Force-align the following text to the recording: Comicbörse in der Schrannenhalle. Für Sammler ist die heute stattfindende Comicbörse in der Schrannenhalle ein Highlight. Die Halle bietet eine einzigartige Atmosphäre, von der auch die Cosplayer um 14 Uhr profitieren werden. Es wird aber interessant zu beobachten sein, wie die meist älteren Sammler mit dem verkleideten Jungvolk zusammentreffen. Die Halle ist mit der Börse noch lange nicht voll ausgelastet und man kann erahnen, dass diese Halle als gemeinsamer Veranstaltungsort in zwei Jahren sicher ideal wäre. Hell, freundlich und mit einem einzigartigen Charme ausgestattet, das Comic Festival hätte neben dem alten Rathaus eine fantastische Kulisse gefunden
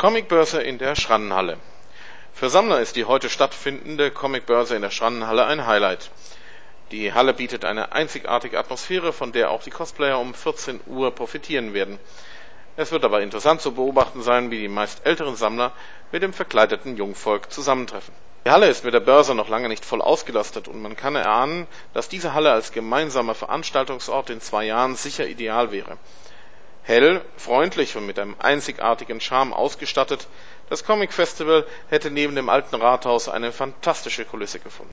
Comicbörse 0.00 0.62
in 0.62 0.78
der 0.78 0.96
Schrannenhalle. 0.96 1.58
Für 2.32 2.48
Sammler 2.48 2.80
ist 2.80 2.96
die 2.96 3.04
heute 3.04 3.28
stattfindende 3.28 4.10
Comicbörse 4.10 4.74
in 4.74 4.80
der 4.80 4.90
Schrannenhalle 4.90 5.44
ein 5.44 5.66
Highlight. 5.66 6.10
Die 6.90 7.12
Halle 7.12 7.34
bietet 7.34 7.66
eine 7.66 7.92
einzigartige 7.92 8.58
Atmosphäre, 8.58 9.12
von 9.12 9.32
der 9.32 9.50
auch 9.50 9.62
die 9.62 9.68
Cosplayer 9.68 10.18
um 10.18 10.32
14 10.32 10.80
Uhr 10.86 11.10
profitieren 11.14 11.74
werden. 11.74 11.98
Es 12.78 12.92
wird 12.92 13.04
aber 13.04 13.20
interessant 13.20 13.60
zu 13.60 13.72
beobachten 13.72 14.22
sein, 14.22 14.50
wie 14.50 14.58
die 14.58 14.68
meist 14.68 15.04
älteren 15.04 15.36
Sammler 15.36 15.72
mit 16.12 16.22
dem 16.22 16.32
verkleideten 16.32 16.96
Jungvolk 16.96 17.52
zusammentreffen. 17.52 18.14
Die 18.46 18.50
Halle 18.50 18.70
ist 18.70 18.86
mit 18.86 18.94
der 18.94 19.00
Börse 19.00 19.34
noch 19.34 19.50
lange 19.50 19.68
nicht 19.68 19.84
voll 19.84 20.00
ausgelastet 20.00 20.66
und 20.66 20.80
man 20.80 20.96
kann 20.96 21.14
erahnen, 21.14 21.66
dass 21.92 22.08
diese 22.08 22.32
Halle 22.32 22.52
als 22.52 22.72
gemeinsamer 22.72 23.34
Veranstaltungsort 23.34 24.30
in 24.30 24.40
zwei 24.40 24.64
Jahren 24.64 24.96
sicher 24.96 25.26
ideal 25.26 25.72
wäre. 25.72 25.98
Hell, 26.82 27.22
freundlich 27.36 27.96
und 27.96 28.06
mit 28.06 28.18
einem 28.18 28.36
einzigartigen 28.38 29.20
Charme 29.20 29.52
ausgestattet, 29.52 30.28
das 30.68 30.84
Comic 30.84 31.12
Festival 31.12 31.66
hätte 31.88 32.10
neben 32.10 32.34
dem 32.34 32.48
alten 32.48 32.76
Rathaus 32.76 33.28
eine 33.28 33.52
fantastische 33.52 34.24
Kulisse 34.24 34.60
gefunden 34.60 34.88